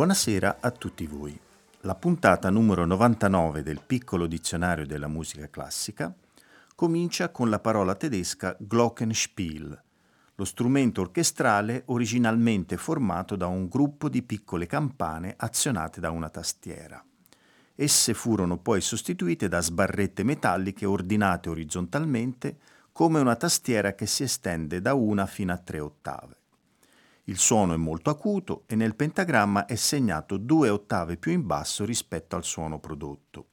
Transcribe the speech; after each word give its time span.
Buonasera 0.00 0.60
a 0.60 0.70
tutti 0.70 1.06
voi. 1.06 1.38
La 1.82 1.94
puntata 1.94 2.48
numero 2.48 2.86
99 2.86 3.62
del 3.62 3.82
piccolo 3.86 4.26
dizionario 4.26 4.86
della 4.86 5.08
musica 5.08 5.50
classica 5.50 6.10
comincia 6.74 7.28
con 7.28 7.50
la 7.50 7.58
parola 7.58 7.94
tedesca 7.94 8.56
Glockenspiel, 8.58 9.82
lo 10.36 10.44
strumento 10.46 11.02
orchestrale 11.02 11.82
originalmente 11.88 12.78
formato 12.78 13.36
da 13.36 13.46
un 13.48 13.68
gruppo 13.68 14.08
di 14.08 14.22
piccole 14.22 14.64
campane 14.64 15.34
azionate 15.36 16.00
da 16.00 16.10
una 16.10 16.30
tastiera. 16.30 17.04
Esse 17.74 18.14
furono 18.14 18.56
poi 18.56 18.80
sostituite 18.80 19.48
da 19.48 19.60
sbarrette 19.60 20.22
metalliche 20.22 20.86
ordinate 20.86 21.50
orizzontalmente 21.50 22.56
come 22.90 23.20
una 23.20 23.36
tastiera 23.36 23.92
che 23.92 24.06
si 24.06 24.22
estende 24.22 24.80
da 24.80 24.94
una 24.94 25.26
fino 25.26 25.52
a 25.52 25.58
tre 25.58 25.78
ottave. 25.78 26.39
Il 27.24 27.38
suono 27.38 27.74
è 27.74 27.76
molto 27.76 28.10
acuto 28.10 28.64
e 28.66 28.74
nel 28.74 28.96
pentagramma 28.96 29.66
è 29.66 29.74
segnato 29.74 30.36
due 30.36 30.68
ottave 30.68 31.16
più 31.16 31.32
in 31.32 31.46
basso 31.46 31.84
rispetto 31.84 32.36
al 32.36 32.44
suono 32.44 32.80
prodotto. 32.80 33.48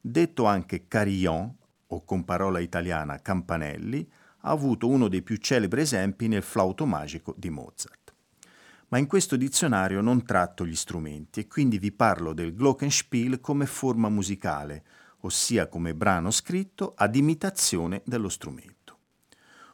Detto 0.00 0.44
anche 0.46 0.88
carillon, 0.88 1.56
o 1.86 2.04
con 2.04 2.24
parola 2.24 2.58
italiana 2.58 3.20
campanelli, 3.20 4.10
ha 4.40 4.50
avuto 4.50 4.88
uno 4.88 5.08
dei 5.08 5.22
più 5.22 5.36
celebri 5.36 5.82
esempi 5.82 6.26
nel 6.26 6.42
flauto 6.42 6.86
magico 6.86 7.34
di 7.36 7.50
Mozart. 7.50 8.12
Ma 8.88 8.98
in 8.98 9.06
questo 9.06 9.36
dizionario 9.36 10.00
non 10.00 10.24
tratto 10.24 10.66
gli 10.66 10.74
strumenti 10.74 11.40
e 11.40 11.46
quindi 11.46 11.78
vi 11.78 11.92
parlo 11.92 12.32
del 12.32 12.54
Glockenspiel 12.54 13.40
come 13.40 13.66
forma 13.66 14.08
musicale, 14.08 14.84
ossia 15.20 15.68
come 15.68 15.94
brano 15.94 16.30
scritto 16.30 16.92
ad 16.96 17.14
imitazione 17.14 18.02
dello 18.04 18.28
strumento. 18.28 18.71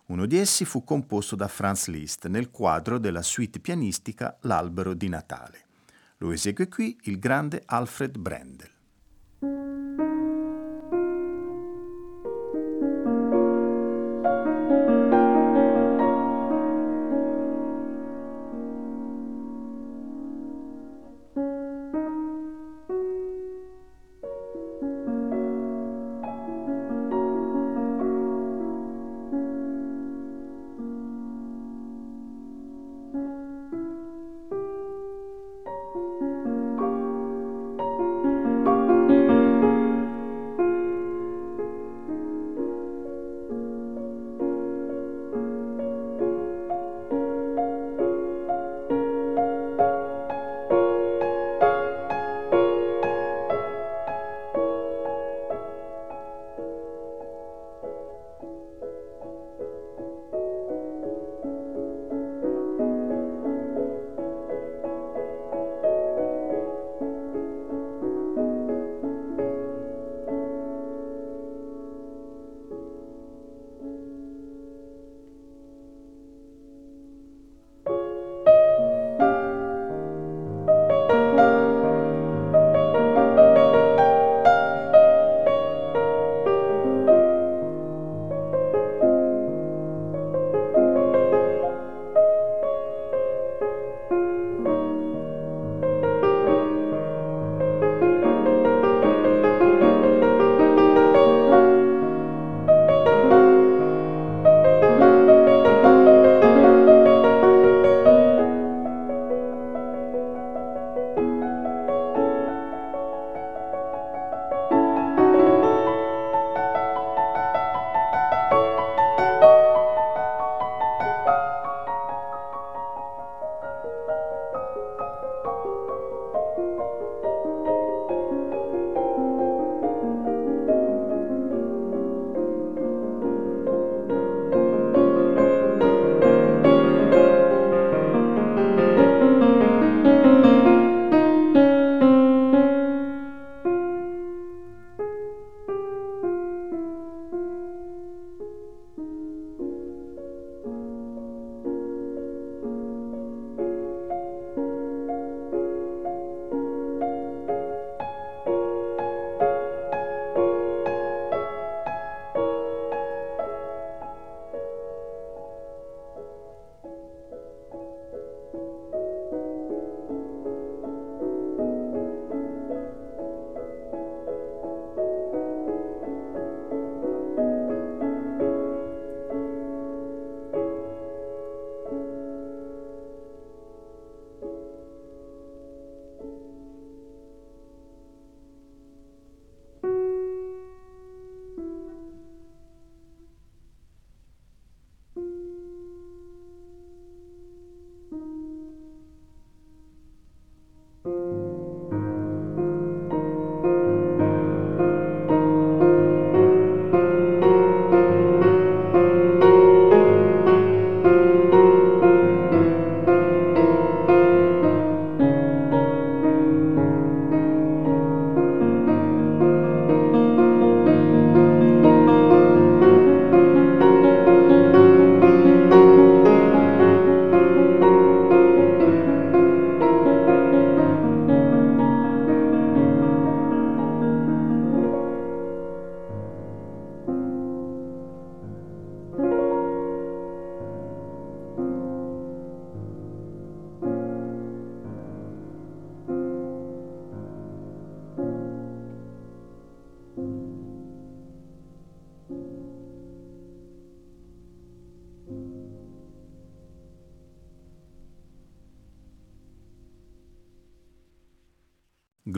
Uno 0.08 0.24
di 0.24 0.38
essi 0.38 0.64
fu 0.64 0.84
composto 0.84 1.36
da 1.36 1.48
Franz 1.48 1.88
Liszt 1.88 2.28
nel 2.28 2.50
quadro 2.50 2.98
della 2.98 3.20
suite 3.20 3.58
pianistica 3.58 4.38
L'albero 4.42 4.94
di 4.94 5.06
Natale. 5.06 5.64
Lo 6.18 6.32
esegue 6.32 6.68
qui 6.68 6.98
il 7.02 7.18
grande 7.18 7.62
Alfred 7.66 8.16
Brendel. 8.16 8.70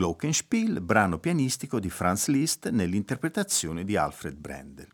Glockenspiel, 0.01 0.81
brano 0.81 1.19
pianistico 1.19 1.79
di 1.79 1.91
Franz 1.91 2.25
Liszt 2.25 2.69
nell'interpretazione 2.69 3.83
di 3.83 3.95
Alfred 3.95 4.35
Brendel. 4.35 4.87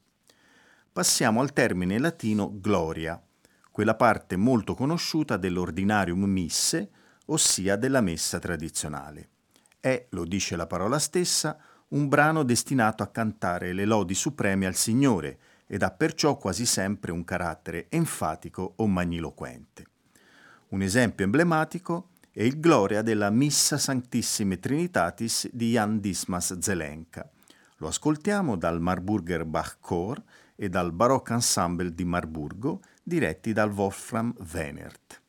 Passiamo 0.92 1.40
al 1.40 1.54
termine 1.54 1.98
latino 1.98 2.52
gloria, 2.60 3.18
quella 3.72 3.96
parte 3.96 4.36
molto 4.36 4.76
conosciuta 4.76 5.38
dell'ordinarium 5.38 6.26
misse, 6.26 6.90
ossia 7.28 7.78
della 7.78 8.02
messa 8.02 8.38
tradizionale. 8.40 9.30
È, 9.80 10.08
lo 10.10 10.26
dice 10.26 10.58
la 10.58 10.68
parola 10.68 11.00
stessa, 11.00 11.58
un 11.90 12.10
brano 12.10 12.44
destinato 12.44 13.02
a 13.02 13.08
cantare 13.08 13.72
le 13.72 13.86
lodi 13.86 14.14
supreme 14.14 14.66
al 14.66 14.76
Signore 14.76 15.40
ed 15.68 15.84
ha 15.84 15.92
perciò 15.92 16.36
quasi 16.36 16.66
sempre 16.66 17.14
un 17.14 17.24
carattere 17.24 17.86
enfatico 17.88 18.74
o 18.76 18.86
magniloquente. 18.88 19.86
Un 20.72 20.82
esempio 20.82 21.24
emblematico 21.24 22.10
è 22.38 22.44
il 22.44 22.60
Gloria 22.60 23.02
della 23.02 23.32
Missa 23.32 23.80
Sanctissime 23.80 24.60
Trinitatis 24.60 25.50
di 25.52 25.72
Jan 25.72 26.00
Dismas 26.00 26.60
Zelenka. 26.60 27.28
Lo 27.78 27.88
ascoltiamo 27.88 28.56
dal 28.56 28.80
Marburger 28.80 29.44
Bach 29.44 29.80
Chor 29.80 30.22
e 30.56 30.70
dal 30.70 30.94
Baroque 30.94 31.34
Ensemble 31.34 31.96
di 31.96 32.06
Marburgo, 32.06 32.82
diretti 33.02 33.54
dal 33.54 33.72
Wolfram 33.72 34.36
Wenert. 34.54 35.20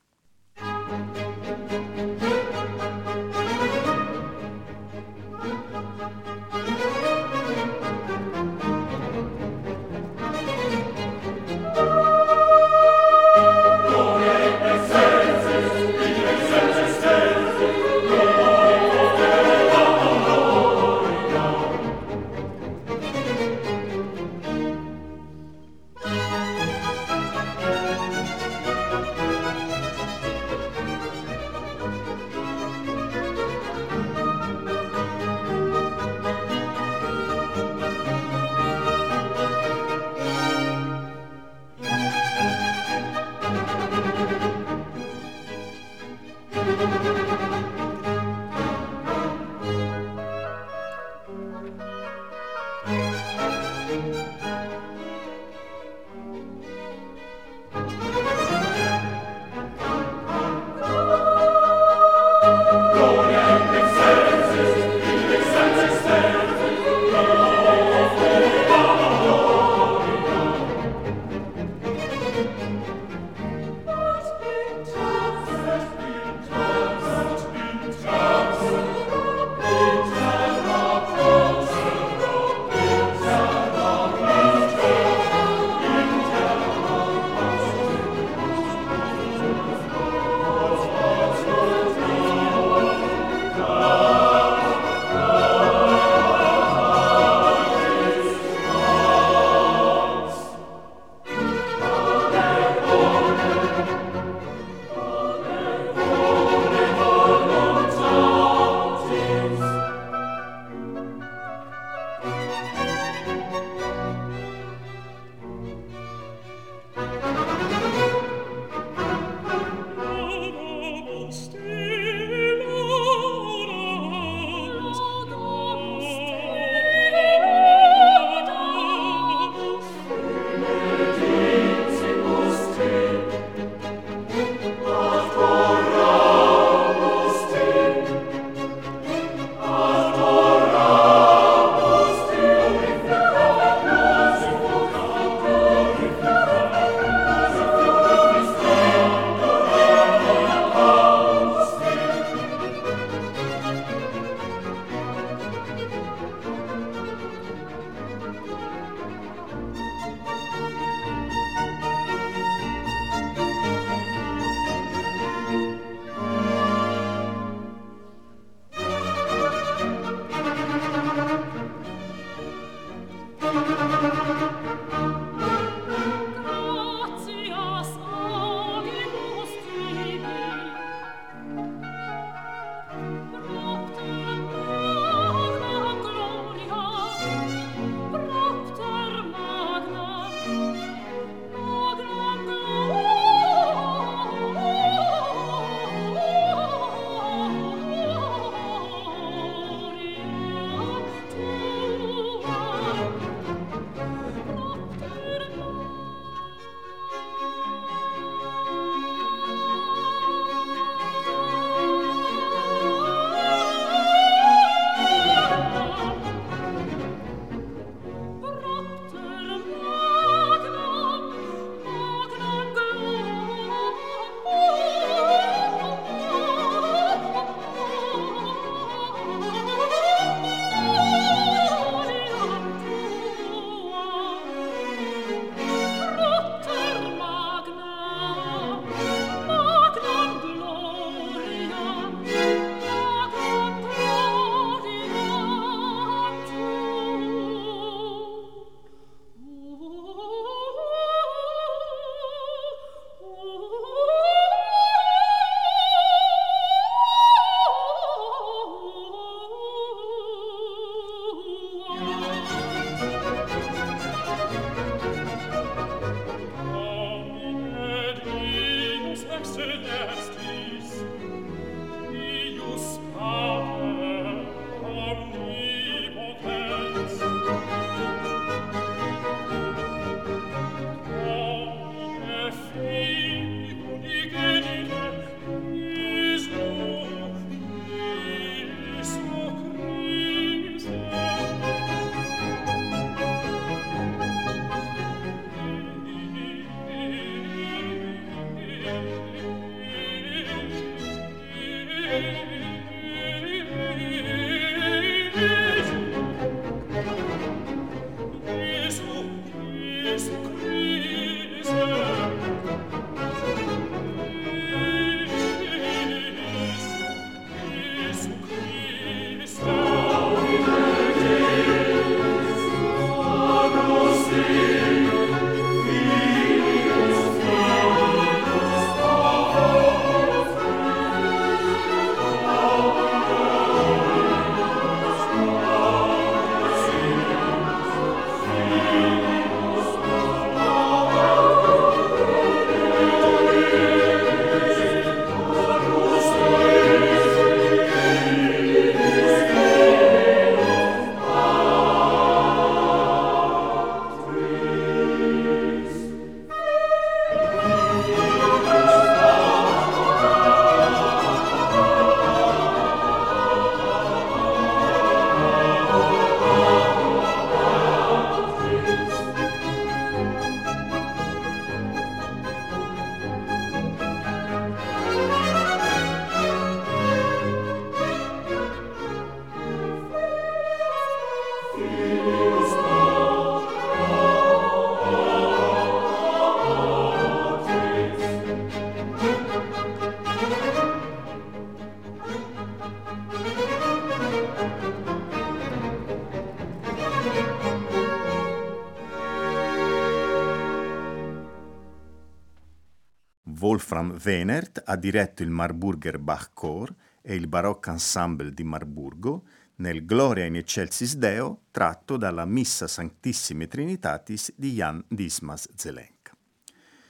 Wolfram 403.89 404.19
Wehnert 404.23 404.83
ha 404.85 404.97
diretto 404.97 405.43
il 405.43 405.49
Marburger 405.49 406.19
Bachchor 406.19 406.95
e 407.23 407.35
il 407.35 407.47
Baroque 407.47 407.91
Ensemble 407.91 408.53
di 408.53 408.63
Marburgo 408.63 409.45
nel 409.77 410.05
Gloria 410.05 410.45
in 410.45 410.57
Excelsis 410.57 411.17
Deo 411.17 411.63
tratto 411.71 412.19
dalla 412.19 412.45
Missa 412.45 412.87
Sanctissime 412.87 413.67
Trinitatis 413.67 414.53
di 414.55 414.73
Jan 414.73 415.03
Dismas 415.09 415.71
Zelenka. 415.75 416.37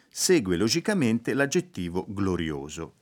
Segue 0.09 0.57
logicamente 0.57 1.35
l'aggettivo 1.35 2.07
glorioso. 2.09 2.95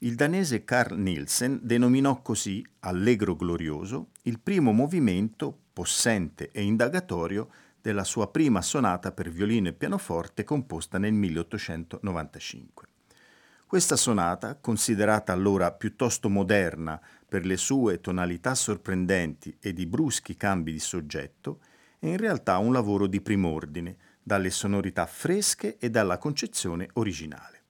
Il 0.00 0.16
danese 0.16 0.64
Carl 0.64 0.98
Nielsen 0.98 1.60
denominò 1.62 2.20
così, 2.20 2.62
allegro 2.80 3.36
glorioso, 3.36 4.10
il 4.24 4.38
primo 4.38 4.72
movimento, 4.72 5.60
possente 5.72 6.50
e 6.50 6.60
indagatorio, 6.60 7.48
della 7.80 8.04
sua 8.04 8.30
prima 8.30 8.60
sonata 8.60 9.12
per 9.12 9.30
violino 9.30 9.68
e 9.68 9.72
pianoforte 9.72 10.44
composta 10.44 10.98
nel 10.98 11.14
1895. 11.14 12.88
Questa 13.74 13.96
sonata, 13.96 14.54
considerata 14.54 15.32
allora 15.32 15.72
piuttosto 15.72 16.28
moderna 16.28 17.00
per 17.28 17.44
le 17.44 17.56
sue 17.56 18.00
tonalità 18.00 18.54
sorprendenti 18.54 19.56
e 19.58 19.72
di 19.72 19.84
bruschi 19.84 20.36
cambi 20.36 20.70
di 20.70 20.78
soggetto, 20.78 21.58
è 21.98 22.06
in 22.06 22.16
realtà 22.16 22.58
un 22.58 22.72
lavoro 22.72 23.08
di 23.08 23.20
prim'ordine, 23.20 23.96
dalle 24.22 24.50
sonorità 24.50 25.06
fresche 25.06 25.76
e 25.78 25.90
dalla 25.90 26.18
concezione 26.18 26.88
originale. 26.92 27.62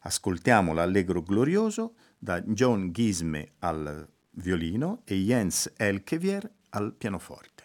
Ascoltiamo 0.00 0.72
l'Allegro 0.72 1.22
glorioso 1.22 1.94
da 2.18 2.40
John 2.40 2.90
Gisme 2.90 3.52
al 3.60 4.08
violino 4.30 5.02
e 5.04 5.14
Jens 5.14 5.72
Elkevier 5.76 6.50
al 6.70 6.94
pianoforte. 6.94 7.62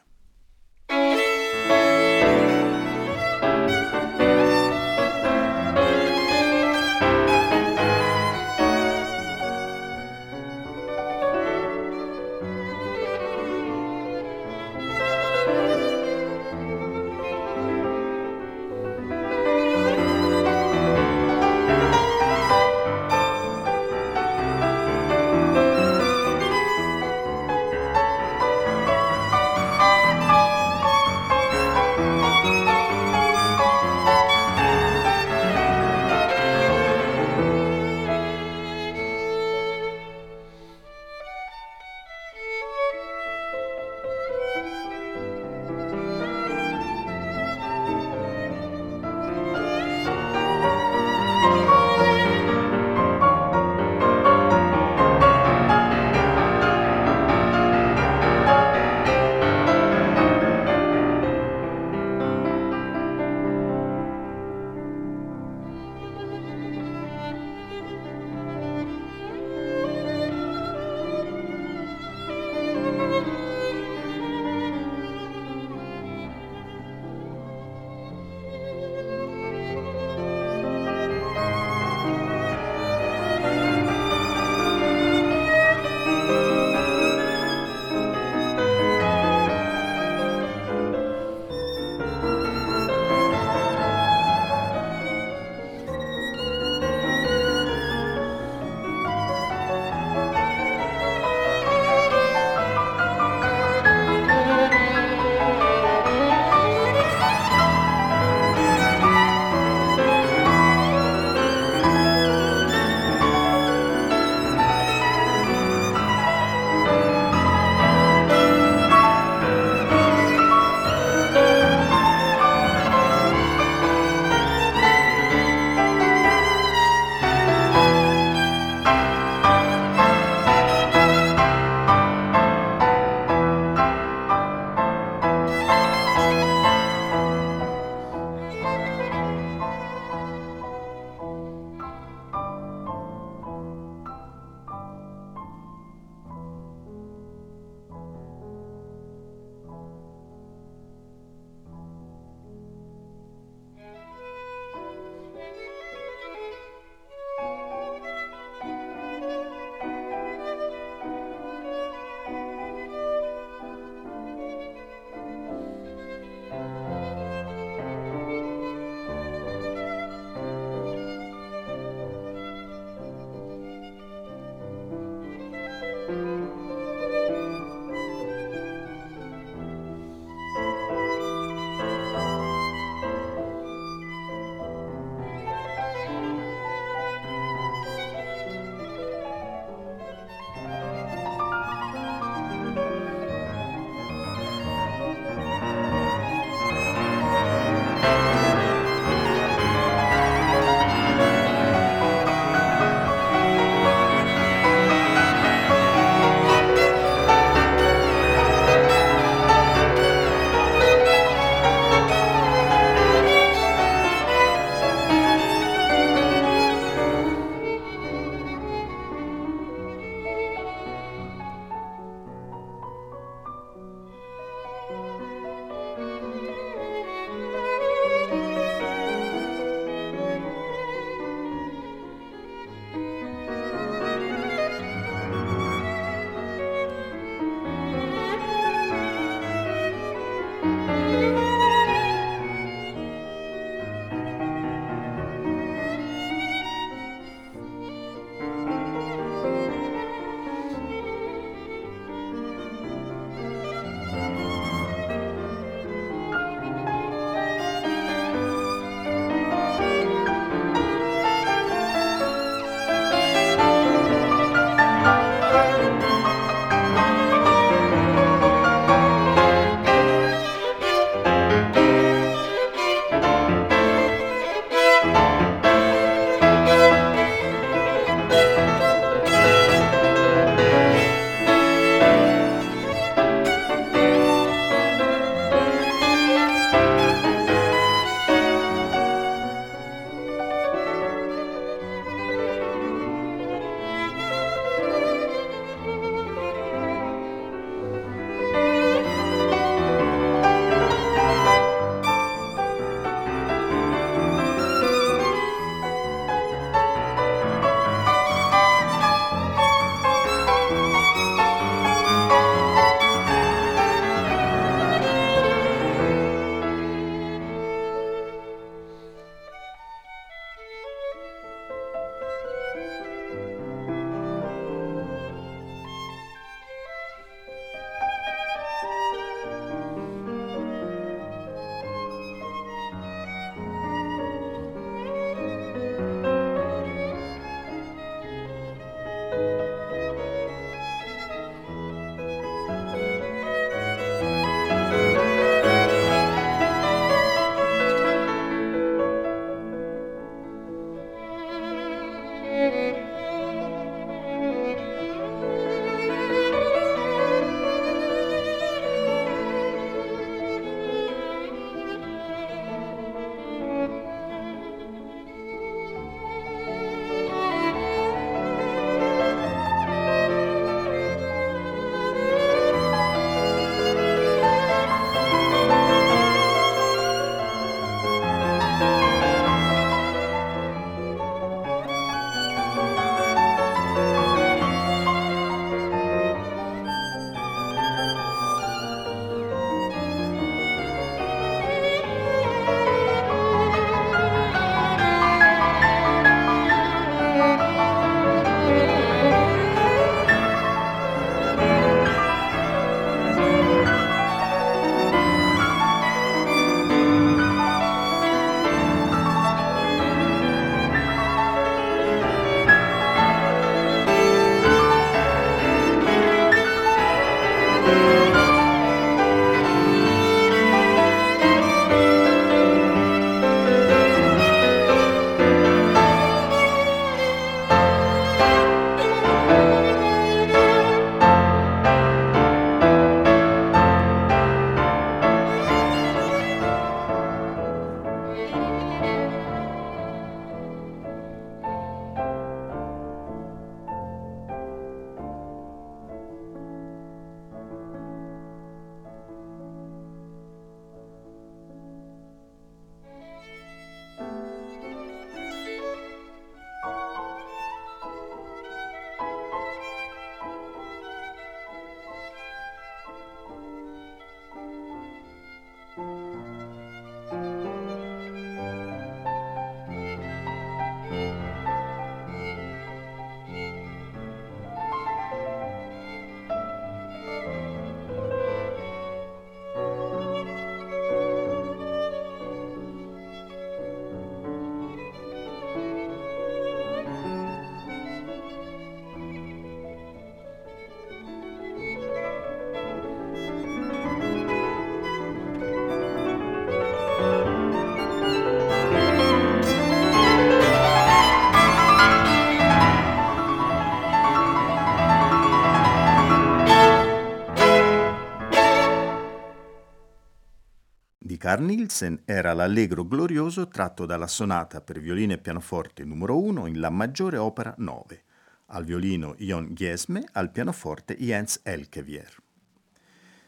Carl 511.59 511.71
Nielsen 511.71 512.21
era 512.23 512.53
l'allegro 512.53 513.05
glorioso 513.05 513.67
tratto 513.67 514.05
dalla 514.05 514.27
sonata 514.27 514.79
per 514.79 515.01
violino 515.01 515.33
e 515.33 515.39
pianoforte 515.39 516.05
numero 516.05 516.41
1 516.41 516.67
in 516.67 516.79
La 516.79 516.89
maggiore 516.89 517.35
opera 517.35 517.75
9, 517.77 518.23
al 518.67 518.85
violino 518.85 519.35
Ion 519.39 519.73
Giesme, 519.73 520.23
al 520.31 520.51
pianoforte 520.51 521.17
Jens 521.17 521.59
Elkevier. 521.63 522.33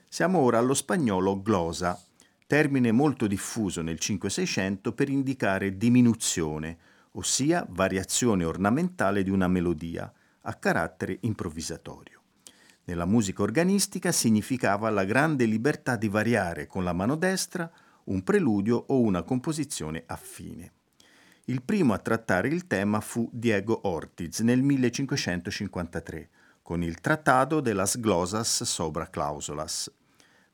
Siamo 0.10 0.40
ora 0.40 0.58
allo 0.58 0.74
spagnolo 0.74 1.42
glosa, 1.42 1.98
termine 2.48 2.92
molto 2.92 3.28
diffuso 3.28 3.82
nel 3.82 3.98
5600 3.98 4.92
per 4.92 5.08
indicare 5.08 5.78
diminuzione, 5.78 6.78
ossia 7.12 7.66
variazione 7.70 8.44
ornamentale 8.44 9.24
di 9.24 9.30
una 9.30 9.48
melodia, 9.48 10.12
a 10.42 10.54
carattere 10.56 11.18
improvvisatorio. 11.22 12.20
Nella 12.84 13.06
musica 13.06 13.42
organistica 13.42 14.12
significava 14.12 14.90
la 14.90 15.06
grande 15.06 15.46
libertà 15.46 15.96
di 15.96 16.10
variare 16.10 16.68
con 16.68 16.84
la 16.84 16.92
mano 16.92 17.16
destra 17.16 17.72
un 18.06 18.24
preludio 18.24 18.84
o 18.88 19.00
una 19.00 19.24
composizione 19.24 20.04
affine. 20.06 20.72
Il 21.46 21.64
primo 21.64 21.94
a 21.94 21.98
trattare 21.98 22.48
il 22.48 22.68
tema 22.68 23.02
fu 23.02 23.30
Diego 23.32 23.82
Ortiz 23.84 24.40
nel 24.40 24.62
1553, 24.62 26.30
con 26.62 26.84
il 26.84 27.02
Trattado 27.02 27.60
de 27.60 27.74
las 27.74 28.00
Glosas 28.00 28.64
sobre 28.64 29.10
Clausolas, 29.10 29.92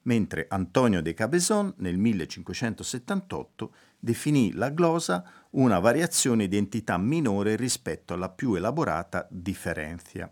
mentre 0.04 0.46
Antonio 0.50 1.02
de 1.02 1.14
Cabezon 1.14 1.74
nel 1.78 1.98
1578 1.98 3.74
definì 4.00 4.54
la 4.54 4.70
glosa 4.70 5.24
una 5.52 5.80
variazione 5.80 6.48
di 6.48 6.58
entità 6.58 6.98
minore 6.98 7.56
rispetto 7.56 8.14
alla 8.14 8.30
più 8.30 8.56
elaborata 8.56 9.28
differenzia. 9.30 10.32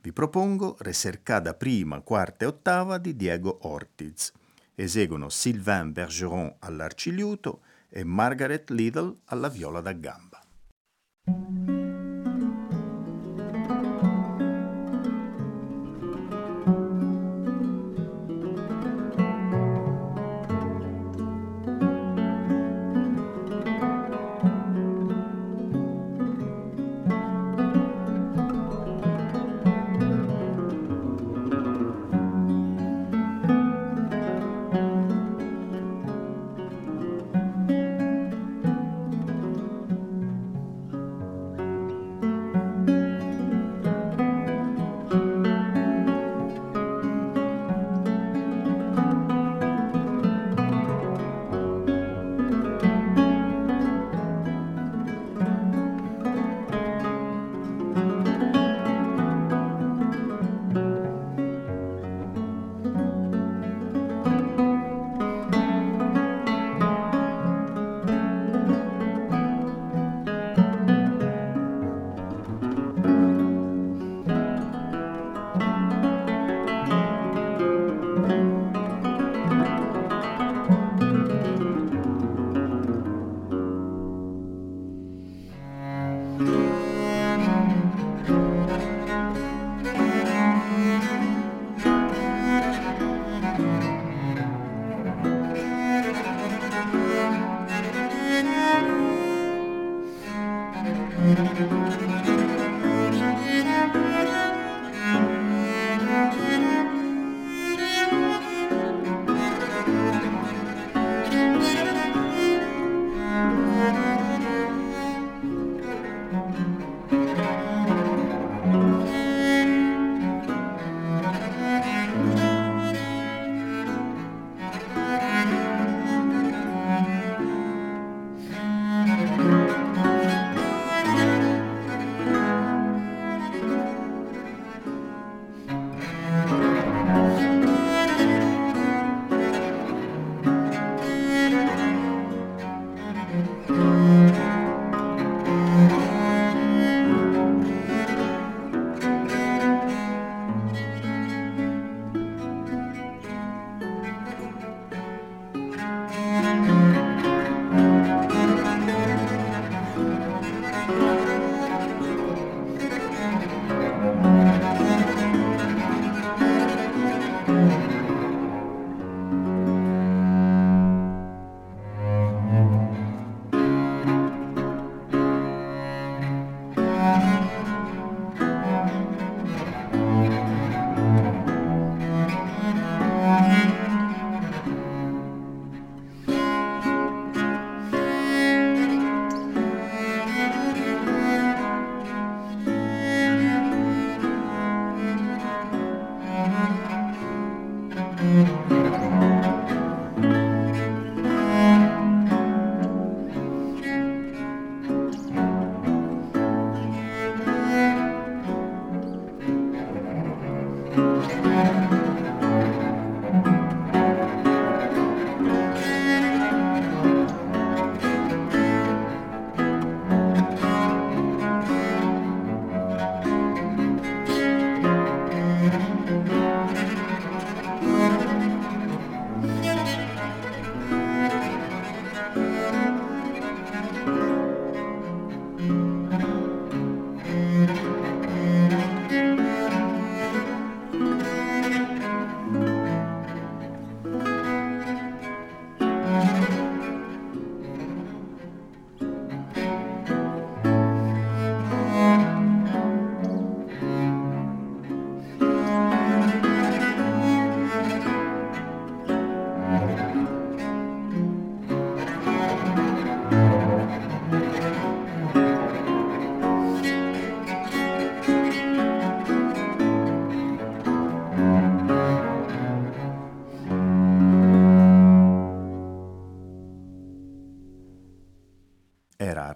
Vi 0.00 0.12
propongo 0.12 0.76
Recercada 0.78 1.54
prima, 1.54 2.00
quarta 2.00 2.44
e 2.44 2.48
ottava 2.48 2.98
di 2.98 3.16
Diego 3.16 3.58
Ortiz. 3.62 4.32
Eseguono 4.80 5.28
Sylvain 5.28 5.90
Bergeron 5.90 6.54
all'arcigliuto 6.60 7.62
e 7.88 8.04
Margaret 8.04 8.70
Liddell 8.70 9.12
alla 9.24 9.48
viola 9.48 9.80
da 9.80 9.90
gamba. 9.90 10.40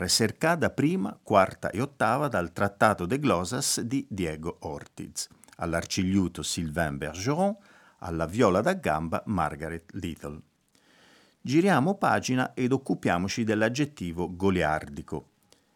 Recercada 0.03 0.71
prima, 0.71 1.17
quarta 1.23 1.71
e 1.71 1.81
ottava 1.81 2.27
dal 2.27 2.51
Trattato 2.51 3.07
de 3.07 3.21
Glosas 3.21 3.81
di 3.83 4.05
Diego 4.11 4.57
Ortiz, 4.63 5.29
all'arcigliuto 5.59 6.43
Sylvain 6.43 6.99
Bergeron, 6.99 7.57
alla 7.99 8.27
viola 8.27 8.61
da 8.63 8.73
gamba 8.73 9.23
Margaret 9.27 9.93
Little. 9.93 10.41
Giriamo 11.41 11.95
pagina 11.95 12.53
ed 12.53 12.73
occupiamoci 12.73 13.45
dell'aggettivo 13.45 14.35
goliardico. 14.35 15.29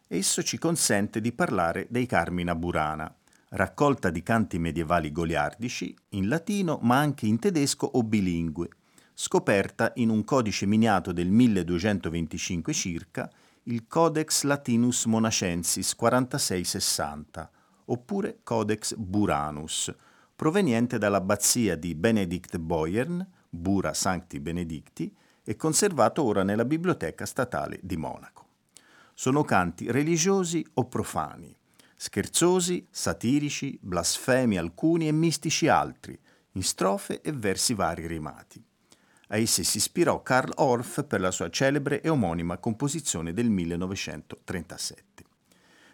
Esso 0.09 0.43
ci 0.43 0.57
consente 0.57 1.21
di 1.21 1.31
parlare 1.31 1.87
dei 1.89 2.05
Carmina 2.05 2.53
Burana, 2.53 3.09
raccolta 3.51 4.09
di 4.09 4.23
canti 4.23 4.59
medievali 4.59 5.13
goliardici 5.13 5.95
in 6.09 6.27
latino 6.27 6.79
ma 6.81 6.97
anche 6.97 7.27
in 7.27 7.39
tedesco 7.39 7.85
o 7.85 8.03
bilingue, 8.03 8.67
scoperta 9.13 9.93
in 9.95 10.09
un 10.09 10.25
codice 10.25 10.65
miniato 10.65 11.13
del 11.13 11.29
1225 11.29 12.73
circa, 12.73 13.31
il 13.69 13.85
Codex 13.87 14.43
Latinus 14.43 15.05
Monacensis 15.05 15.93
4660, 15.95 17.51
oppure 17.85 18.39
Codex 18.43 18.95
Buranus, 18.95 19.93
proveniente 20.35 20.97
dall'abbazia 20.97 21.75
di 21.75 21.93
Benedict 21.93 22.57
Boyern, 22.57 23.25
Bura 23.49 23.93
Sancti 23.93 24.39
Benedicti, 24.39 25.13
e 25.43 25.55
conservato 25.57 26.23
ora 26.23 26.43
nella 26.43 26.63
Biblioteca 26.63 27.25
Statale 27.25 27.79
di 27.81 27.97
Monaco. 27.97 28.45
Sono 29.13 29.43
canti 29.43 29.91
religiosi 29.91 30.65
o 30.75 30.85
profani, 30.85 31.53
scherzosi, 31.95 32.87
satirici, 32.89 33.77
blasfemi 33.81 34.57
alcuni 34.57 35.07
e 35.07 35.11
mistici 35.11 35.67
altri, 35.67 36.17
in 36.51 36.63
strofe 36.63 37.19
e 37.19 37.33
versi 37.33 37.73
vari 37.73 38.07
rimati. 38.07 38.63
A 39.27 39.37
essi 39.37 39.63
si 39.63 39.77
ispirò 39.77 40.23
Karl 40.23 40.53
Orff 40.55 41.03
per 41.03 41.19
la 41.19 41.31
sua 41.31 41.49
celebre 41.49 42.01
e 42.01 42.09
omonima 42.09 42.57
composizione 42.57 43.33
del 43.33 43.49
1937. 43.49 45.23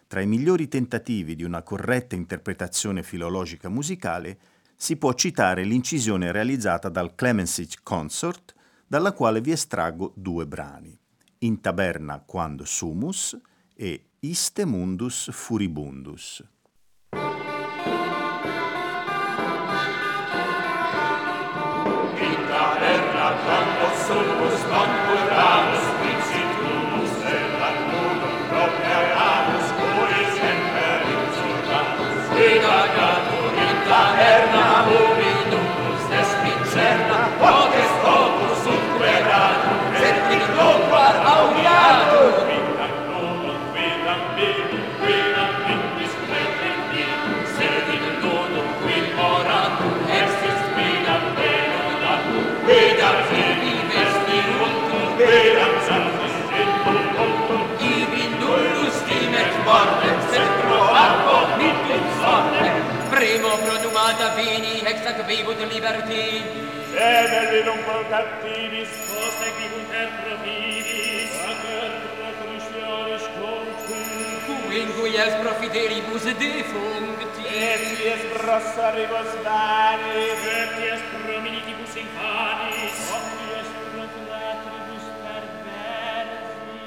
Tra 0.06 0.22
i 0.22 0.28
migliori 0.28 0.68
tentativi 0.68 1.36
di 1.36 1.44
una 1.44 1.64
corretta 1.64 2.16
interpretazione 2.16 3.02
filologica 3.02 3.70
musicale 3.70 4.38
si 4.76 4.98
può 4.98 5.14
citare 5.14 5.64
l'incisione 5.64 6.32
realizzata 6.32 6.90
dal 6.90 7.16
Clemensich 7.16 7.80
Consort 7.82 8.54
dalla 8.86 9.14
quale 9.14 9.42
vi 9.42 9.52
estraggo 9.52 10.14
due 10.16 10.46
brani, 10.46 10.96
In 11.40 11.60
taberna 11.62 12.20
quando 12.20 12.66
sumus 12.66 13.36
e 13.74 14.10
Iste 14.20 14.66
mundus 14.66 15.32
furibundus. 15.32 16.42
Vega 32.36 33.03
senza 64.24 64.32
fini, 64.40 64.80
ex 64.80 65.06
ac 65.06 65.26
vivut 65.26 65.60
liberti. 65.72 66.44
Sedelvi 66.94 67.64
non 67.64 67.84
col 67.84 68.06
cattivis, 68.08 68.90
prosegui 69.10 69.68
un 69.76 69.86
terro 69.90 70.36
vivis, 70.44 71.32
acer 71.52 71.92
protrustionis 72.16 73.26
contum. 73.36 74.64
Cui 74.66 74.80
in 74.80 74.90
cui 74.96 75.16
es 75.16 75.34
profiteribus 75.44 76.24
defuncti. 76.24 77.44
Et 77.44 77.84
ies 78.00 78.22
brassaribus 78.34 79.32
varis, 79.44 80.42
et 80.60 80.74
ies 80.88 81.02
prominitibus 81.12 81.94
infanis, 82.04 82.98
omnies 83.18 83.70
protratribus 83.92 85.06
perversi. 85.24 86.80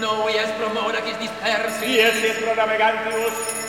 Noi 0.00 0.34
es 0.36 0.50
pro 0.58 0.68
monacis 0.74 1.16
dispersi, 1.22 1.86
ies 2.00 2.16
ies 2.24 2.38
pro 2.42 2.52
navegantibus, 2.58 3.61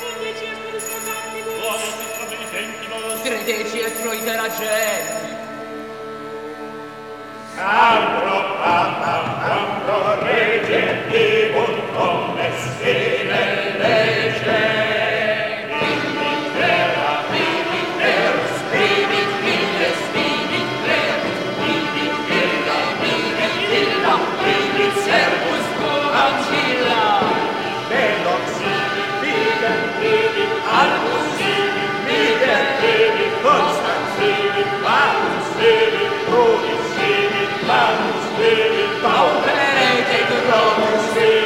crederci 3.33 3.79
e 3.79 4.01
troite 4.01 4.35
la 4.35 4.49
gente. 4.49 5.31
Cambro, 7.55 8.57
papa, 8.57 9.39
cambro, 9.43 10.23
regentivo, 10.23 11.65
come 11.95 12.51
stile 12.57 13.77
legge. 13.77 15.02
Bouwt 39.03 39.45
een 39.45 39.73
rijtje 39.79 40.25
de 40.27 40.39
grote 40.47 41.42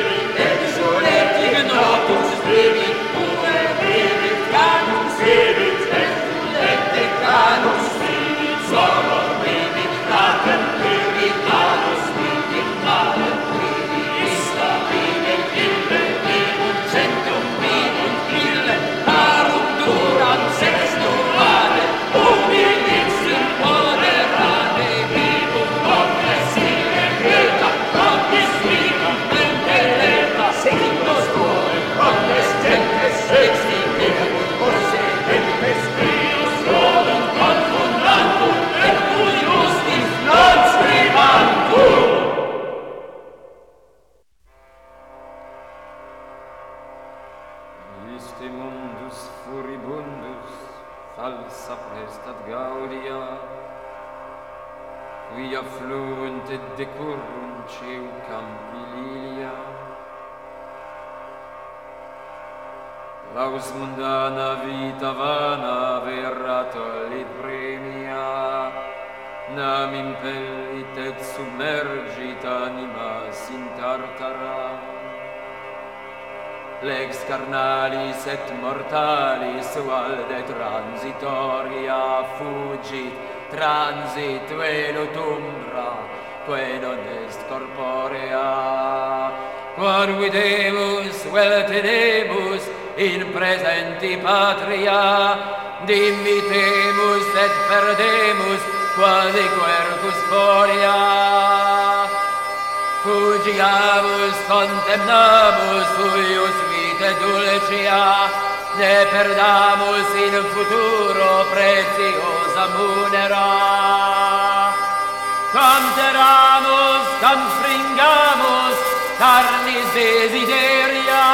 carnis 119.48 119.88
desideria, 119.96 121.26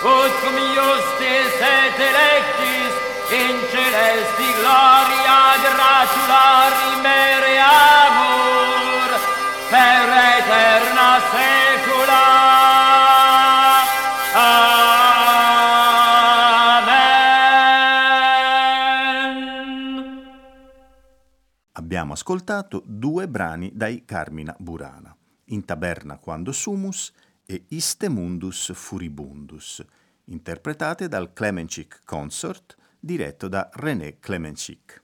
ut 0.00 0.32
cum 0.40 0.56
iustis 0.56 1.54
et 1.60 1.96
electis 2.08 2.92
in 3.40 3.56
celesti 3.72 4.48
gloria 4.60 5.40
gratulari 5.64 6.92
mereamur 7.04 9.08
per 9.72 10.08
eterna 10.32 11.10
secula. 11.32 12.24
Abbiamo 21.72 22.12
ascoltato 22.12 22.82
due 22.86 23.28
brani 23.28 23.70
dai 23.74 24.04
Carmina 24.06 24.54
Burana, 24.58 25.14
In 25.52 25.64
taberna 25.64 26.16
quando 26.18 26.52
sumus 26.52 27.12
e 27.44 27.64
Iste 27.70 28.08
mundus 28.08 28.72
furibundus, 28.72 29.84
interpretate 30.26 31.08
dal 31.08 31.32
Clemencic 31.32 32.02
Consort, 32.04 32.76
diretto 33.00 33.48
da 33.48 33.68
René 33.72 34.20
Clemencic. 34.20 35.02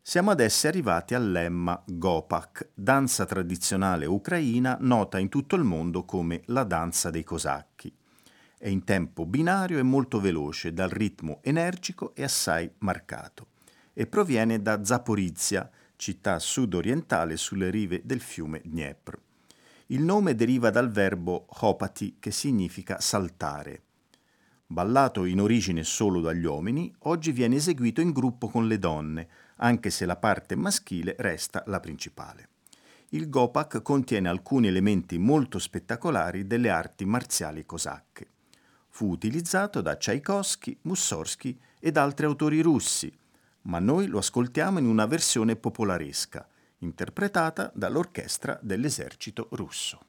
Siamo 0.00 0.30
adesso 0.30 0.68
arrivati 0.68 1.14
al 1.14 1.32
lemma 1.32 1.82
Gopak, 1.84 2.70
danza 2.72 3.24
tradizionale 3.26 4.06
ucraina 4.06 4.76
nota 4.80 5.18
in 5.18 5.28
tutto 5.28 5.56
il 5.56 5.64
mondo 5.64 6.04
come 6.04 6.42
la 6.46 6.62
danza 6.62 7.10
dei 7.10 7.24
cosacchi. 7.24 7.92
È 8.56 8.68
in 8.68 8.84
tempo 8.84 9.26
binario 9.26 9.78
e 9.80 9.82
molto 9.82 10.20
veloce, 10.20 10.72
dal 10.72 10.90
ritmo 10.90 11.40
energico 11.42 12.14
e 12.14 12.22
assai 12.22 12.70
marcato, 12.78 13.48
e 13.92 14.06
proviene 14.06 14.62
da 14.62 14.84
Zaporizia, 14.84 15.68
città 16.00 16.38
sud-orientale 16.38 17.36
sulle 17.36 17.68
rive 17.68 18.00
del 18.04 18.20
fiume 18.20 18.62
Dniepr. 18.64 19.18
Il 19.88 20.00
nome 20.00 20.34
deriva 20.34 20.70
dal 20.70 20.90
verbo 20.90 21.44
hopati, 21.46 22.16
che 22.18 22.30
significa 22.30 23.00
saltare. 23.00 23.82
Ballato 24.66 25.26
in 25.26 25.42
origine 25.42 25.84
solo 25.84 26.22
dagli 26.22 26.46
uomini, 26.46 26.90
oggi 27.00 27.32
viene 27.32 27.56
eseguito 27.56 28.00
in 28.00 28.12
gruppo 28.12 28.48
con 28.48 28.66
le 28.66 28.78
donne, 28.78 29.28
anche 29.56 29.90
se 29.90 30.06
la 30.06 30.16
parte 30.16 30.54
maschile 30.54 31.16
resta 31.18 31.62
la 31.66 31.80
principale. 31.80 32.48
Il 33.10 33.28
Gopak 33.28 33.82
contiene 33.82 34.30
alcuni 34.30 34.68
elementi 34.68 35.18
molto 35.18 35.58
spettacolari 35.58 36.46
delle 36.46 36.70
arti 36.70 37.04
marziali 37.04 37.66
cosacche. 37.66 38.26
Fu 38.88 39.10
utilizzato 39.10 39.82
da 39.82 39.96
Tchaikovsky, 39.96 40.78
Mussorgsky 40.82 41.58
ed 41.78 41.98
altri 41.98 42.24
autori 42.24 42.62
russi, 42.62 43.12
ma 43.62 43.78
noi 43.78 44.06
lo 44.06 44.18
ascoltiamo 44.18 44.78
in 44.78 44.86
una 44.86 45.06
versione 45.06 45.56
popolaresca, 45.56 46.46
interpretata 46.78 47.70
dall'orchestra 47.74 48.58
dell'esercito 48.62 49.48
russo. 49.52 50.00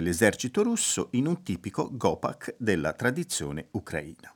Dell'esercito 0.00 0.62
russo 0.62 1.08
in 1.12 1.26
un 1.26 1.42
tipico 1.42 1.90
gopak 1.92 2.56
della 2.58 2.94
tradizione 2.94 3.68
ucraina. 3.72 4.34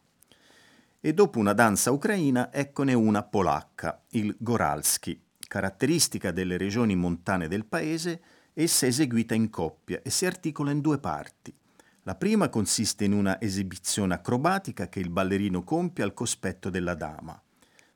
E 1.01 1.15
dopo 1.15 1.39
una 1.39 1.55
danza 1.55 1.91
ucraina, 1.91 2.53
eccone 2.53 2.93
una 2.93 3.23
polacca, 3.23 4.03
il 4.11 4.37
Goralski, 4.39 5.19
caratteristica 5.49 6.33
delle 6.33 6.59
regioni 6.59 6.95
montane 6.95 7.49
del 7.49 7.65
paese, 7.65 8.21
essa 8.53 8.85
è 8.85 8.91
eseguita 8.91 9.35
in 9.35 9.49
coppia 9.49 10.01
e 10.03 10.11
si 10.11 10.27
articola 10.27 10.71
in 10.71 10.81
due 10.81 10.99
parti. 10.99 11.55
La 12.03 12.15
prima 12.15 12.51
consiste 12.51 13.05
in 13.05 13.13
una 13.13 13.41
esibizione 13.41 14.13
acrobatica 14.13 14.89
che 14.89 15.01
il 15.01 15.09
ballerino 15.09 15.65
compie 15.65 16.05
al 16.05 16.13
cospetto 16.13 16.69
della 16.69 16.95
dama. 16.95 17.41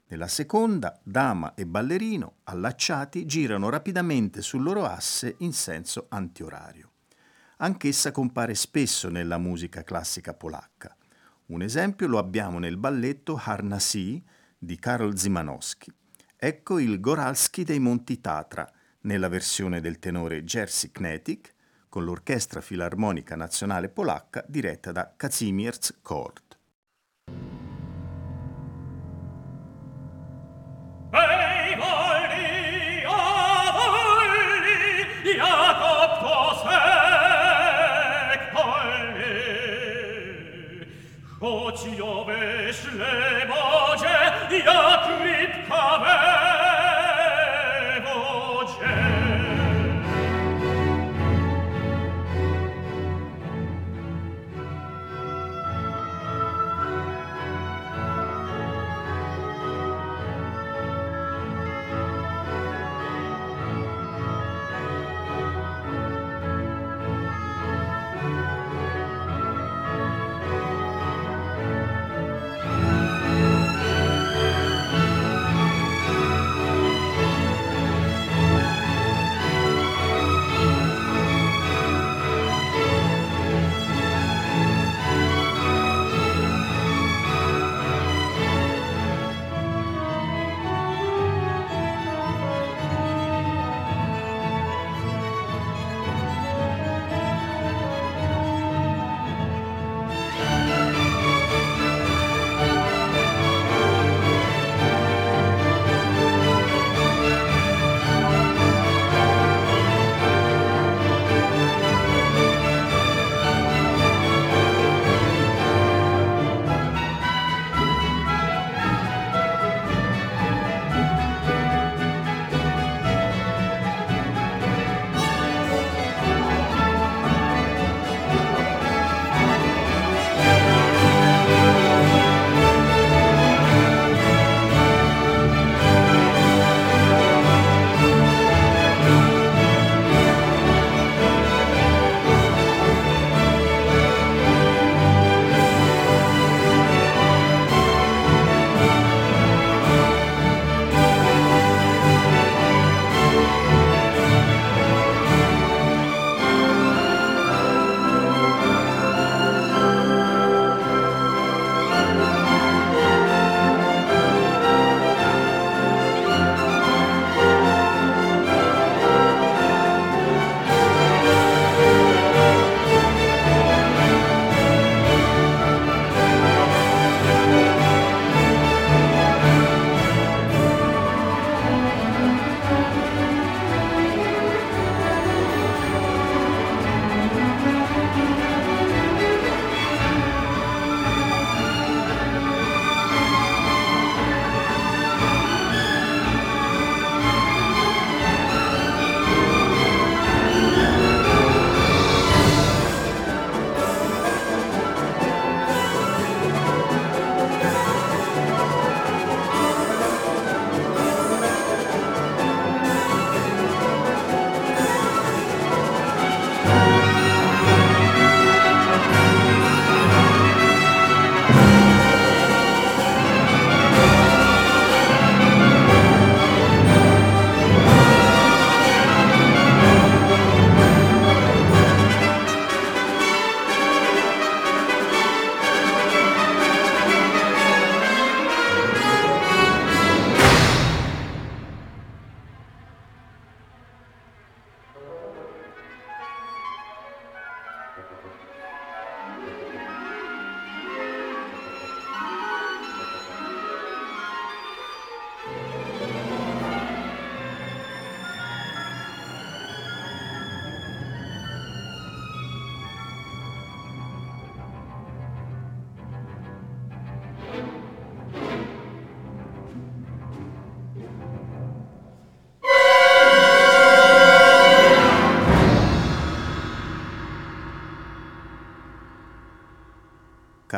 Nella 0.07 0.29
seconda, 0.29 0.99
dama 1.03 1.53
e 1.55 1.66
ballerino, 1.66 2.37
allacciati, 2.45 3.27
girano 3.27 3.69
rapidamente 3.69 4.41
sul 4.41 4.62
loro 4.62 4.87
asse 4.87 5.35
in 5.41 5.53
senso 5.53 6.07
antiorario. 6.09 6.88
Anch'essa 7.61 8.13
compare 8.13 8.55
spesso 8.55 9.09
nella 9.09 9.37
musica 9.37 9.83
classica 9.83 10.33
polacca. 10.33 10.97
Un 11.47 11.63
esempio 11.63 12.07
lo 12.07 12.19
abbiamo 12.19 12.61
nel 12.61 12.77
balletto 12.77 13.41
Harnassi 13.43 14.23
di 14.57 14.79
Karol 14.79 15.19
Zimanowski. 15.19 15.93
Ecco 16.37 16.79
il 16.79 17.01
Goralski 17.01 17.65
dei 17.65 17.81
Monti 17.81 18.21
Tatra, 18.21 18.71
nella 19.03 19.27
versione 19.27 19.81
del 19.81 19.99
tenore 19.99 20.45
Jerzy 20.45 20.93
Knetik, 20.93 21.55
con 21.89 22.05
l'Orchestra 22.05 22.61
Filarmonica 22.61 23.35
Nazionale 23.35 23.89
Polacca 23.89 24.45
diretta 24.47 24.93
da 24.93 25.13
Kazimierz 25.17 25.99
Kord. 26.01 26.57
Ei 31.11 31.58
Oci 41.41 42.01
ove 42.03 42.72
le 42.99 43.47
bođe, 43.47 44.18
ja 44.66 45.03
tripka 45.07 45.97
ve, 46.03 46.38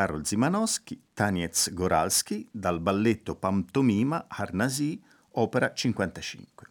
Karol 0.01 0.25
Zimanowski, 0.25 0.99
Taniec 1.13 1.75
Goralski, 1.75 2.49
dal 2.51 2.81
balletto 2.81 3.35
Pantomima 3.35 4.25
Harnasi, 4.29 4.99
opera 5.33 5.75
55. 5.75 6.67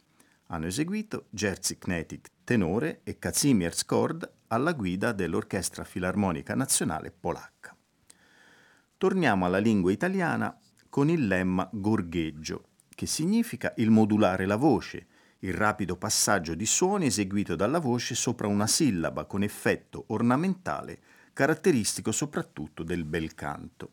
Hanno 0.48 0.66
eseguito 0.66 1.28
Jerzy 1.30 1.78
Knetik, 1.78 2.32
tenore, 2.44 3.02
e 3.04 3.20
Kazimierz 3.20 3.86
Kord 3.86 4.28
alla 4.48 4.74
guida 4.74 5.12
dell'Orchestra 5.12 5.84
Filarmonica 5.84 6.56
Nazionale 6.56 7.12
Polacca. 7.12 7.78
Torniamo 8.98 9.46
alla 9.46 9.60
lingua 9.60 9.92
italiana 9.92 10.58
con 10.90 11.08
il 11.08 11.28
lemma 11.28 11.70
gorgheggio, 11.72 12.64
che 12.96 13.06
significa 13.06 13.76
il 13.78 13.92
modulare 13.92 14.48
la 14.48 14.56
voce, 14.56 15.06
il 15.42 15.54
rapido 15.54 15.98
passaggio 15.98 16.56
di 16.56 16.66
suoni 16.66 17.06
eseguito 17.06 17.56
dalla 17.56 17.80
voce 17.80 18.16
sopra 18.16 18.48
una 18.48 18.66
sillaba 18.66 19.26
con 19.26 19.44
effetto 19.44 20.06
ornamentale 20.08 21.09
caratteristico 21.40 22.12
soprattutto 22.12 22.84
del 22.84 23.06
bel 23.06 23.34
canto. 23.34 23.92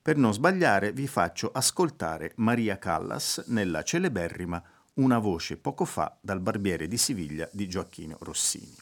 Per 0.00 0.16
non 0.16 0.32
sbagliare 0.32 0.92
vi 0.92 1.08
faccio 1.08 1.50
ascoltare 1.50 2.34
Maria 2.36 2.78
Callas 2.78 3.42
nella 3.48 3.82
celeberrima 3.82 4.62
Una 4.94 5.18
voce 5.18 5.56
poco 5.56 5.84
fa 5.84 6.16
dal 6.20 6.38
barbiere 6.38 6.86
di 6.86 6.96
Siviglia 6.96 7.48
di 7.50 7.68
Gioacchino 7.68 8.16
Rossini. 8.20 8.76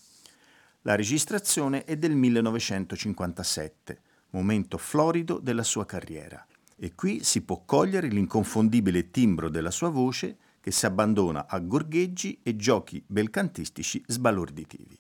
La 0.83 0.95
registrazione 0.95 1.85
è 1.85 1.97
del 1.97 2.15
1957, 2.15 4.01
momento 4.33 4.77
florido 4.77 5.39
della 5.39 5.63
sua 5.63 5.87
carriera, 5.87 6.47
e 6.77 6.95
qui 6.95 7.25
si 7.25 7.41
può 7.41 7.63
cogliere 7.65 8.09
l'inconfondibile 8.09 9.11
timbro 9.11 9.49
della 9.49 9.71
sua 9.71 9.89
voce 9.89 10.37
che 10.61 10.71
si 10.71 10.85
abbandona 10.85 11.47
a 11.49 11.59
gorgheggi 11.61 12.41
e 12.43 12.57
giochi 12.57 13.03
belcantistici 13.07 14.05
sbalorditivi. 14.07 15.00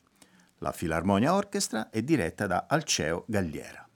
La 0.62 0.72
Filarmonia 0.72 1.34
Orchestra 1.34 1.88
è 1.88 2.02
diretta 2.02 2.46
da 2.46 2.66
Alceo 2.68 3.24
Galliera. 3.26 3.89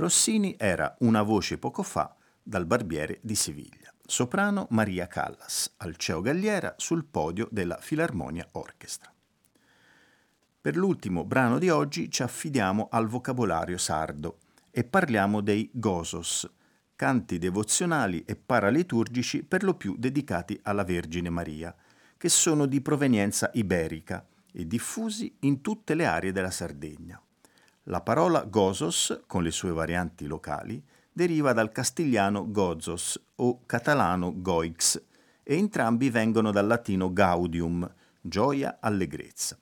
Rossini 0.00 0.54
era 0.58 0.96
Una 1.00 1.20
voce 1.20 1.58
poco 1.58 1.82
fa 1.82 2.16
dal 2.42 2.64
Barbiere 2.64 3.18
di 3.20 3.34
Siviglia. 3.34 3.92
Soprano 4.02 4.66
Maria 4.70 5.06
Callas, 5.06 5.74
Alceo 5.76 6.22
Galliera 6.22 6.74
sul 6.78 7.04
podio 7.04 7.46
della 7.50 7.76
Filarmonia 7.76 8.48
Orchestra. 8.52 9.12
Per 10.62 10.74
l'ultimo 10.74 11.24
brano 11.24 11.58
di 11.58 11.68
oggi 11.68 12.10
ci 12.10 12.22
affidiamo 12.22 12.88
al 12.90 13.08
vocabolario 13.08 13.76
sardo 13.76 14.38
e 14.70 14.84
parliamo 14.84 15.42
dei 15.42 15.68
gozos, 15.70 16.50
canti 16.96 17.36
devozionali 17.36 18.24
e 18.24 18.36
paraliturgici 18.36 19.42
per 19.44 19.62
lo 19.62 19.74
più 19.74 19.96
dedicati 19.98 20.58
alla 20.62 20.82
Vergine 20.82 21.28
Maria, 21.28 21.76
che 22.16 22.30
sono 22.30 22.64
di 22.64 22.80
provenienza 22.80 23.50
iberica 23.52 24.26
e 24.50 24.66
diffusi 24.66 25.36
in 25.40 25.60
tutte 25.60 25.92
le 25.92 26.06
aree 26.06 26.32
della 26.32 26.50
Sardegna. 26.50 27.22
La 27.84 28.02
parola 28.02 28.44
gozos, 28.44 29.22
con 29.26 29.42
le 29.42 29.50
sue 29.50 29.72
varianti 29.72 30.26
locali, 30.26 30.82
deriva 31.12 31.52
dal 31.52 31.72
castigliano 31.72 32.50
gozos 32.50 33.20
o 33.36 33.60
catalano 33.66 34.34
goix 34.36 35.02
e 35.42 35.56
entrambi 35.56 36.10
vengono 36.10 36.50
dal 36.50 36.66
latino 36.66 37.12
gaudium, 37.12 37.90
gioia, 38.20 38.78
allegrezza. 38.80 39.58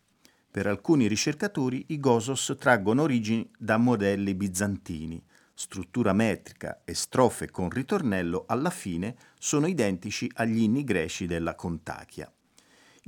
Per 0.51 0.67
alcuni 0.67 1.07
ricercatori 1.07 1.85
i 1.89 2.01
gozos 2.01 2.55
traggono 2.59 3.03
origini 3.03 3.49
da 3.57 3.77
modelli 3.77 4.35
bizantini, 4.35 5.23
struttura 5.55 6.13
metrica 6.13 6.83
e 6.85 6.95
strofe 6.95 7.51
con 7.51 7.71
ritornello 7.71 8.45
alla 8.47 8.71
fine 8.71 9.17
sono 9.39 9.67
identici 9.67 10.31
agli 10.35 10.63
inni 10.63 10.85
greci 10.85 11.27
della 11.27 11.55
Contachia. 11.55 12.31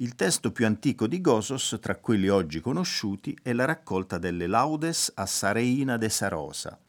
Il 0.00 0.14
testo 0.14 0.50
più 0.50 0.64
antico 0.64 1.06
di 1.06 1.20
Gosos, 1.20 1.76
tra 1.78 1.96
quelli 1.96 2.28
oggi 2.28 2.60
conosciuti, 2.60 3.38
è 3.42 3.52
la 3.52 3.66
raccolta 3.66 4.16
delle 4.16 4.46
Laudes 4.46 5.12
a 5.14 5.26
Sareina 5.26 5.98
de 5.98 6.08
Sarosa, 6.08 6.80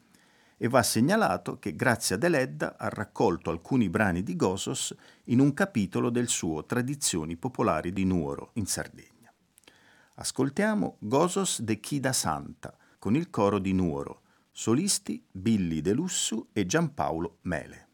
e 0.56 0.68
va 0.70 0.82
segnalato 0.82 1.60
che 1.60 1.76
Grazia 1.76 2.16
Deledda 2.16 2.78
ha 2.78 2.88
raccolto 2.88 3.50
alcuni 3.50 3.90
brani 3.90 4.24
di 4.24 4.38
Gosos 4.38 4.96
in 5.26 5.42
un 5.42 5.54
capitolo 5.54 6.10
del 6.10 6.30
suo 6.30 6.64
Tradizioni 6.66 7.36
popolari 7.36 7.92
di 7.92 8.06
Nuoro, 8.06 8.52
in 8.54 8.66
Sardegna. 8.66 9.34
Ascoltiamo 10.16 10.96
Gosos 11.00 11.60
de 11.64 11.82
Chida 11.82 12.14
Santa, 12.14 12.74
con 12.98 13.18
il 13.18 13.30
coro 13.30 13.60
di 13.60 13.74
Nuoro, 13.74 14.22
solisti 14.52 15.22
Billy 15.30 15.82
De 15.82 15.92
Lussu 15.92 16.48
e 16.54 16.66
Giampaolo 16.66 17.40
Mele. 17.42 17.88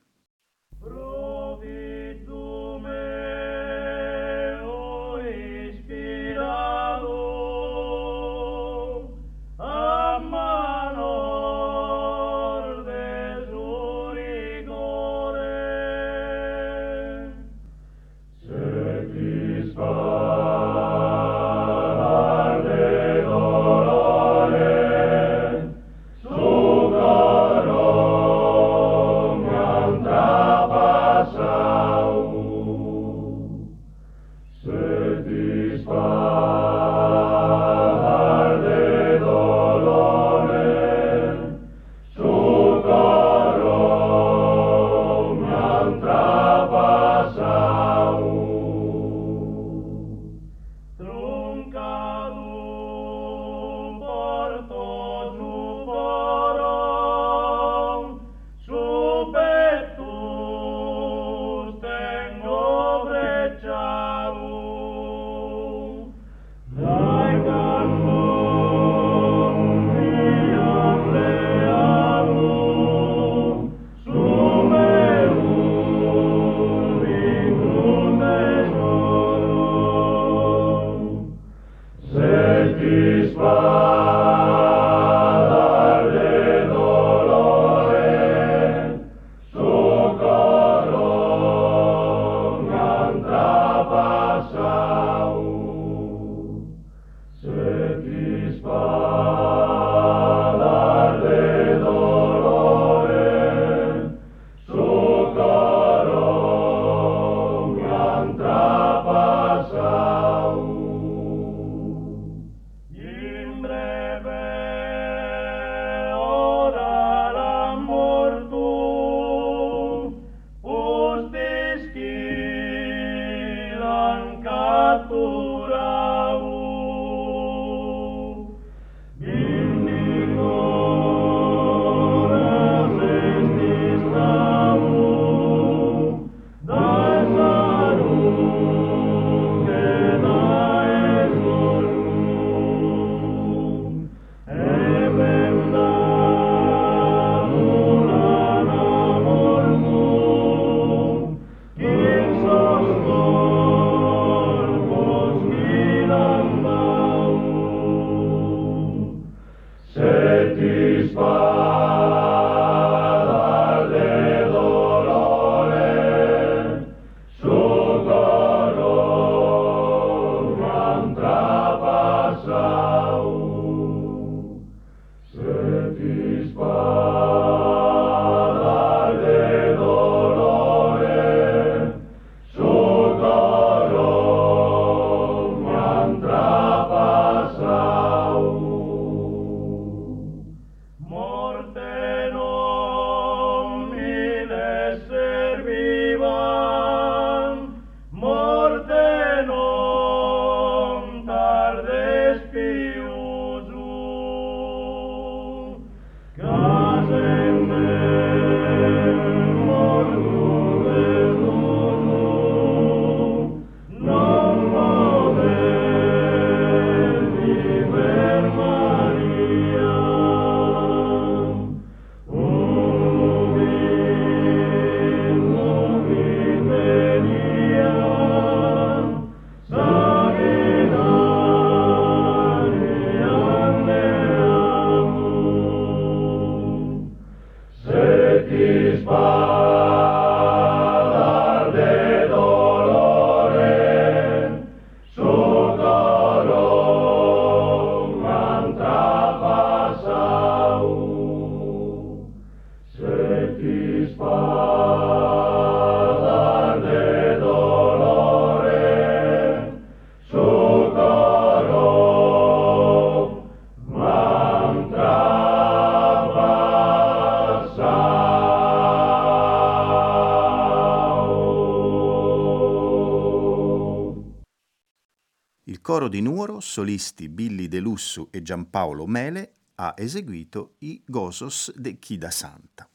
Coro 275.87 276.09
di 276.09 276.19
Nuoro, 276.19 276.59
solisti 276.59 277.29
Billy 277.29 277.69
De 277.69 277.79
Lussu 277.79 278.27
e 278.29 278.41
Giampaolo 278.41 279.07
Mele, 279.07 279.53
ha 279.75 279.93
eseguito 279.95 280.73
i 280.79 281.01
Gosos 281.07 281.71
de 281.77 281.97
Chida 281.97 282.29
Santa. 282.29 282.89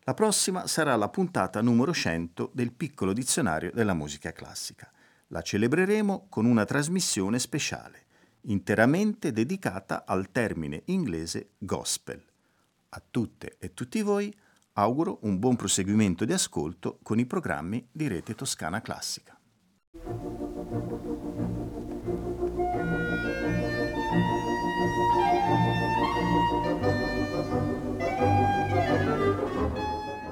La 0.00 0.12
prossima 0.12 0.66
sarà 0.66 0.94
la 0.96 1.08
puntata 1.08 1.62
numero 1.62 1.94
100 1.94 2.50
del 2.52 2.74
piccolo 2.74 3.14
dizionario 3.14 3.70
della 3.72 3.94
musica 3.94 4.30
classica. 4.30 4.92
La 5.28 5.40
celebreremo 5.40 6.26
con 6.28 6.44
una 6.44 6.66
trasmissione 6.66 7.38
speciale, 7.38 8.04
interamente 8.42 9.32
dedicata 9.32 10.04
al 10.04 10.30
termine 10.30 10.82
inglese 10.88 11.52
gospel. 11.56 12.22
A 12.90 13.02
tutte 13.10 13.56
e 13.58 13.72
tutti 13.72 14.02
voi 14.02 14.30
auguro 14.74 15.20
un 15.22 15.38
buon 15.38 15.56
proseguimento 15.56 16.26
di 16.26 16.34
ascolto 16.34 16.98
con 17.02 17.18
i 17.18 17.24
programmi 17.24 17.88
di 17.90 18.06
Rete 18.06 18.34
Toscana 18.34 18.82
Classica. 18.82 19.34